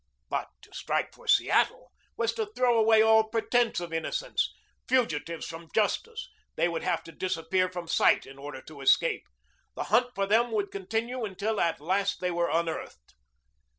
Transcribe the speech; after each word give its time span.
But 0.29 0.47
to 0.63 0.73
strike 0.73 1.13
for 1.13 1.27
Seattle 1.27 1.91
was 2.17 2.33
to 2.33 2.47
throw 2.55 2.79
away 2.79 3.03
all 3.03 3.25
pretense 3.29 3.79
of 3.79 3.93
innocence. 3.93 4.51
Fugitives 4.87 5.45
from 5.45 5.69
justice, 5.75 6.27
they 6.55 6.67
would 6.67 6.81
have 6.81 7.03
to 7.03 7.11
disappear 7.11 7.69
from 7.69 7.87
sight 7.87 8.25
in 8.25 8.39
order 8.39 8.63
to 8.63 8.81
escape. 8.81 9.27
The 9.75 9.83
hunt 9.93 10.07
for 10.15 10.25
them 10.25 10.51
would 10.53 10.71
continue 10.71 11.23
until 11.23 11.61
at 11.61 11.79
last 11.79 12.19
they 12.19 12.31
were 12.31 12.49
unearthed. 12.49 13.13